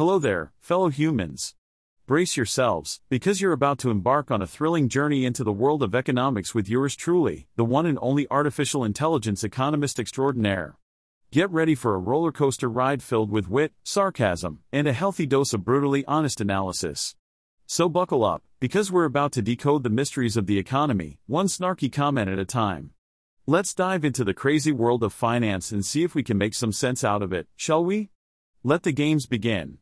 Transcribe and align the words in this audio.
Hello 0.00 0.18
there, 0.18 0.50
fellow 0.60 0.88
humans. 0.88 1.54
Brace 2.06 2.34
yourselves, 2.34 3.02
because 3.10 3.42
you're 3.42 3.52
about 3.52 3.78
to 3.80 3.90
embark 3.90 4.30
on 4.30 4.40
a 4.40 4.46
thrilling 4.46 4.88
journey 4.88 5.26
into 5.26 5.44
the 5.44 5.52
world 5.52 5.82
of 5.82 5.94
economics 5.94 6.54
with 6.54 6.70
yours 6.70 6.96
truly, 6.96 7.48
the 7.56 7.66
one 7.66 7.84
and 7.84 7.98
only 8.00 8.26
artificial 8.30 8.82
intelligence 8.82 9.44
economist 9.44 10.00
extraordinaire. 10.00 10.78
Get 11.30 11.50
ready 11.50 11.74
for 11.74 11.94
a 11.94 11.98
roller 11.98 12.32
coaster 12.32 12.70
ride 12.70 13.02
filled 13.02 13.30
with 13.30 13.50
wit, 13.50 13.74
sarcasm, 13.82 14.60
and 14.72 14.88
a 14.88 14.94
healthy 14.94 15.26
dose 15.26 15.52
of 15.52 15.66
brutally 15.66 16.02
honest 16.06 16.40
analysis. 16.40 17.14
So 17.66 17.90
buckle 17.90 18.24
up, 18.24 18.42
because 18.58 18.90
we're 18.90 19.04
about 19.04 19.32
to 19.32 19.42
decode 19.42 19.82
the 19.82 19.90
mysteries 19.90 20.38
of 20.38 20.46
the 20.46 20.56
economy, 20.56 21.18
one 21.26 21.46
snarky 21.46 21.92
comment 21.92 22.30
at 22.30 22.38
a 22.38 22.46
time. 22.46 22.92
Let's 23.46 23.74
dive 23.74 24.06
into 24.06 24.24
the 24.24 24.32
crazy 24.32 24.72
world 24.72 25.04
of 25.04 25.12
finance 25.12 25.70
and 25.70 25.84
see 25.84 26.04
if 26.04 26.14
we 26.14 26.22
can 26.22 26.38
make 26.38 26.54
some 26.54 26.72
sense 26.72 27.04
out 27.04 27.20
of 27.20 27.34
it, 27.34 27.48
shall 27.54 27.84
we? 27.84 28.08
Let 28.64 28.82
the 28.82 28.92
games 28.92 29.26
begin. 29.26 29.76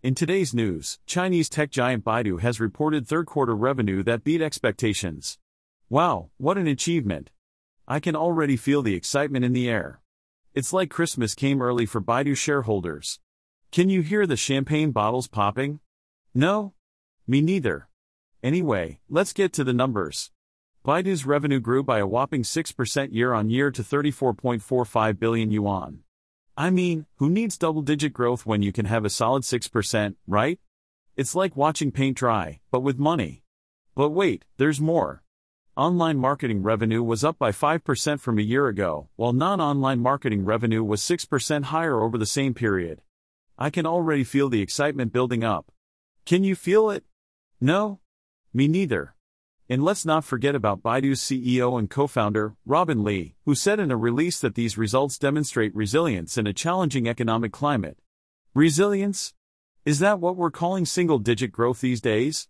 In 0.00 0.14
today's 0.14 0.54
news, 0.54 1.00
Chinese 1.06 1.48
tech 1.48 1.72
giant 1.72 2.04
Baidu 2.04 2.38
has 2.38 2.60
reported 2.60 3.04
third 3.04 3.26
quarter 3.26 3.56
revenue 3.56 4.04
that 4.04 4.22
beat 4.22 4.40
expectations. 4.40 5.40
Wow, 5.90 6.30
what 6.36 6.56
an 6.56 6.68
achievement! 6.68 7.30
I 7.88 7.98
can 7.98 8.14
already 8.14 8.56
feel 8.56 8.80
the 8.80 8.94
excitement 8.94 9.44
in 9.44 9.54
the 9.54 9.68
air. 9.68 10.00
It's 10.54 10.72
like 10.72 10.88
Christmas 10.88 11.34
came 11.34 11.60
early 11.60 11.84
for 11.84 12.00
Baidu 12.00 12.36
shareholders. 12.36 13.18
Can 13.72 13.90
you 13.90 14.02
hear 14.02 14.24
the 14.24 14.36
champagne 14.36 14.92
bottles 14.92 15.26
popping? 15.26 15.80
No? 16.32 16.74
Me 17.26 17.40
neither. 17.40 17.88
Anyway, 18.40 19.00
let's 19.08 19.32
get 19.32 19.52
to 19.54 19.64
the 19.64 19.72
numbers. 19.72 20.30
Baidu's 20.86 21.26
revenue 21.26 21.58
grew 21.58 21.82
by 21.82 21.98
a 21.98 22.06
whopping 22.06 22.44
6% 22.44 23.12
year 23.12 23.32
on 23.32 23.50
year 23.50 23.72
to 23.72 23.82
34.45 23.82 25.18
billion 25.18 25.50
yuan. 25.50 26.04
I 26.58 26.70
mean, 26.70 27.06
who 27.18 27.30
needs 27.30 27.56
double 27.56 27.82
digit 27.82 28.12
growth 28.12 28.44
when 28.44 28.62
you 28.62 28.72
can 28.72 28.86
have 28.86 29.04
a 29.04 29.10
solid 29.10 29.44
6%, 29.44 30.16
right? 30.26 30.58
It's 31.16 31.36
like 31.36 31.56
watching 31.56 31.92
paint 31.92 32.16
dry, 32.16 32.58
but 32.72 32.80
with 32.80 32.98
money. 32.98 33.44
But 33.94 34.08
wait, 34.10 34.44
there's 34.56 34.80
more. 34.80 35.22
Online 35.76 36.18
marketing 36.18 36.64
revenue 36.64 37.04
was 37.04 37.22
up 37.22 37.38
by 37.38 37.52
5% 37.52 38.18
from 38.18 38.40
a 38.40 38.42
year 38.42 38.66
ago, 38.66 39.08
while 39.14 39.32
non 39.32 39.60
online 39.60 40.00
marketing 40.00 40.44
revenue 40.44 40.82
was 40.82 41.00
6% 41.00 41.62
higher 41.62 42.00
over 42.00 42.18
the 42.18 42.26
same 42.26 42.54
period. 42.54 43.02
I 43.56 43.70
can 43.70 43.86
already 43.86 44.24
feel 44.24 44.48
the 44.48 44.60
excitement 44.60 45.12
building 45.12 45.44
up. 45.44 45.70
Can 46.26 46.42
you 46.42 46.56
feel 46.56 46.90
it? 46.90 47.04
No? 47.60 48.00
Me 48.52 48.66
neither. 48.66 49.14
And 49.70 49.84
let's 49.84 50.06
not 50.06 50.24
forget 50.24 50.54
about 50.54 50.82
Baidu's 50.82 51.20
CEO 51.20 51.78
and 51.78 51.90
co 51.90 52.06
founder, 52.06 52.54
Robin 52.64 53.04
Li, 53.04 53.34
who 53.44 53.54
said 53.54 53.78
in 53.78 53.90
a 53.90 53.98
release 53.98 54.40
that 54.40 54.54
these 54.54 54.78
results 54.78 55.18
demonstrate 55.18 55.76
resilience 55.76 56.38
in 56.38 56.46
a 56.46 56.54
challenging 56.54 57.06
economic 57.06 57.52
climate. 57.52 57.98
Resilience? 58.54 59.34
Is 59.84 59.98
that 59.98 60.20
what 60.20 60.36
we're 60.36 60.50
calling 60.50 60.86
single 60.86 61.18
digit 61.18 61.52
growth 61.52 61.82
these 61.82 62.00
days? 62.00 62.48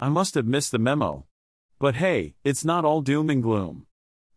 I 0.00 0.08
must 0.08 0.34
have 0.34 0.46
missed 0.46 0.72
the 0.72 0.80
memo. 0.80 1.26
But 1.78 1.96
hey, 1.96 2.34
it's 2.42 2.64
not 2.64 2.84
all 2.84 3.00
doom 3.00 3.30
and 3.30 3.44
gloom. 3.44 3.86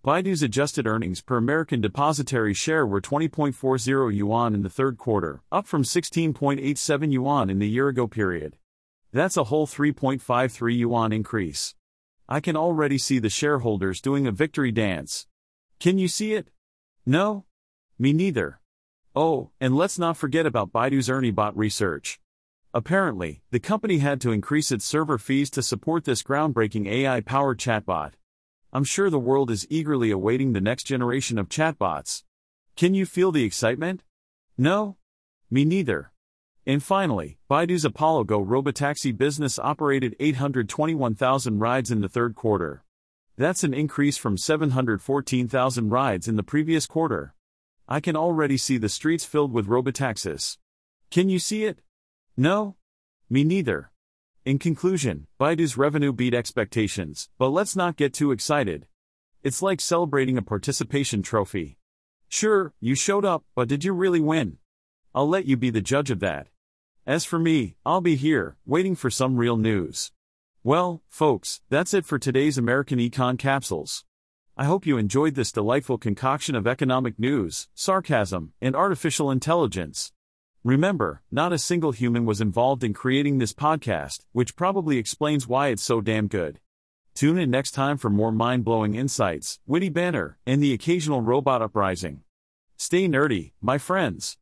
Baidu's 0.06 0.44
adjusted 0.44 0.86
earnings 0.86 1.22
per 1.22 1.38
American 1.38 1.82
depositary 1.82 2.54
share 2.54 2.86
were 2.86 3.02
20.40 3.02 4.16
yuan 4.16 4.54
in 4.54 4.62
the 4.62 4.70
third 4.70 5.00
quarter, 5.00 5.42
up 5.52 5.66
from 5.66 5.82
16.87 5.82 7.12
yuan 7.12 7.50
in 7.50 7.58
the 7.58 7.68
year 7.68 7.88
ago 7.88 8.06
period. 8.08 8.56
That's 9.12 9.36
a 9.36 9.46
whole 9.46 9.66
3.53 9.66 10.78
yuan 10.78 11.12
increase. 11.12 11.74
I 12.32 12.42
can 12.42 12.56
already 12.56 13.00
see 13.00 13.18
the 13.18 13.32
shareholders 13.32 14.02
doing 14.02 14.28
a 14.28 14.32
victory 14.32 14.72
dance. 14.72 15.26
Can 15.80 15.98
you 15.98 16.08
see 16.08 16.34
it? 16.34 16.50
No? 17.04 17.46
Me 17.98 18.14
neither. 18.14 18.62
Oh, 19.16 19.50
and 19.60 19.76
let's 19.76 19.98
not 19.98 20.16
forget 20.16 20.46
about 20.46 20.72
Baidu's 20.72 21.10
ErnieBot 21.10 21.54
research. 21.56 22.20
Apparently, 22.72 23.42
the 23.50 23.60
company 23.60 23.98
had 23.98 24.22
to 24.22 24.32
increase 24.32 24.72
its 24.72 24.86
server 24.86 25.18
fees 25.18 25.50
to 25.50 25.64
support 25.64 26.06
this 26.06 26.22
groundbreaking 26.22 26.88
AI 26.88 27.22
powered 27.22 27.58
chatbot. 27.58 28.12
I'm 28.72 28.84
sure 28.84 29.10
the 29.10 29.18
world 29.18 29.50
is 29.50 29.66
eagerly 29.72 30.12
awaiting 30.12 30.54
the 30.54 30.62
next 30.62 30.84
generation 30.84 31.40
of 31.40 31.50
chatbots. 31.50 32.26
Can 32.76 32.94
you 32.94 33.08
feel 33.08 33.32
the 33.32 33.44
excitement? 33.44 34.04
No? 34.56 34.98
Me 35.50 35.66
neither. 35.66 36.12
And 36.70 36.84
finally, 36.84 37.40
Baidu's 37.50 37.84
Apollo 37.84 38.26
Go 38.26 38.46
robotaxi 38.46 39.18
business 39.18 39.58
operated 39.58 40.16
821,000 40.20 41.58
rides 41.58 41.90
in 41.90 42.02
the 42.02 42.08
third 42.08 42.36
quarter. 42.36 42.84
That's 43.38 43.64
an 43.64 43.74
increase 43.74 44.18
from 44.18 44.38
714,000 44.38 45.90
rides 45.90 46.28
in 46.28 46.36
the 46.36 46.44
previous 46.44 46.86
quarter. 46.86 47.34
I 47.88 48.00
can 48.00 48.16
already 48.16 48.56
see 48.56 48.78
the 48.78 48.88
streets 48.88 49.26
filled 49.26 49.52
with 49.52 49.66
robotaxis. 49.66 50.60
Can 51.10 51.28
you 51.28 51.40
see 51.40 51.64
it? 51.64 51.80
No? 52.38 52.76
Me 53.32 53.44
neither. 53.44 53.90
In 54.46 54.60
conclusion, 54.60 55.26
Baidu's 55.40 55.76
revenue 55.76 56.14
beat 56.14 56.36
expectations, 56.36 57.30
but 57.40 57.50
let's 57.50 57.76
not 57.76 57.98
get 57.98 58.14
too 58.14 58.32
excited. 58.32 58.86
It's 59.42 59.64
like 59.64 59.82
celebrating 59.82 60.38
a 60.38 60.44
participation 60.44 61.24
trophy. 61.24 61.80
Sure, 62.28 62.74
you 62.80 62.94
showed 62.94 63.26
up, 63.26 63.44
but 63.56 63.68
did 63.68 63.84
you 63.84 63.92
really 63.92 64.22
win? 64.22 64.60
I'll 65.16 65.28
let 65.28 65.46
you 65.46 65.58
be 65.58 65.72
the 65.72 65.82
judge 65.82 66.12
of 66.12 66.20
that. 66.20 66.46
As 67.10 67.26
for 67.26 67.40
me, 67.40 67.74
I'll 67.88 68.02
be 68.02 68.16
here, 68.16 68.56
waiting 68.68 68.96
for 68.96 69.10
some 69.10 69.38
real 69.38 69.58
news. 69.58 70.12
Well, 70.64 71.02
folks, 71.10 71.62
that's 71.68 71.92
it 71.92 72.06
for 72.06 72.20
today's 72.20 72.56
American 72.56 73.00
Econ 73.00 73.40
Capsules. 73.40 74.06
I 74.56 74.66
hope 74.66 74.86
you 74.86 75.00
enjoyed 75.00 75.34
this 75.34 75.52
delightful 75.52 75.98
concoction 75.98 76.54
of 76.54 76.68
economic 76.68 77.18
news, 77.18 77.68
sarcasm, 77.74 78.54
and 78.62 78.76
artificial 78.76 79.32
intelligence. 79.32 80.12
Remember, 80.64 81.24
not 81.32 81.52
a 81.52 81.58
single 81.58 81.94
human 81.94 82.26
was 82.26 82.42
involved 82.42 82.84
in 82.84 82.94
creating 82.94 83.40
this 83.40 83.54
podcast, 83.54 84.20
which 84.32 84.56
probably 84.56 85.00
explains 85.00 85.48
why 85.48 85.70
it's 85.70 85.82
so 85.82 86.02
damn 86.02 86.28
good. 86.28 86.60
Tune 87.16 87.40
in 87.40 87.50
next 87.50 87.72
time 87.72 87.98
for 87.98 88.12
more 88.12 88.32
mind 88.32 88.64
blowing 88.64 88.94
insights, 88.94 89.60
witty 89.66 89.90
banter, 89.90 90.38
and 90.46 90.62
the 90.62 90.74
occasional 90.74 91.22
robot 91.22 91.64
uprising. 91.64 92.22
Stay 92.78 93.08
nerdy, 93.08 93.54
my 93.60 93.80
friends. 93.80 94.38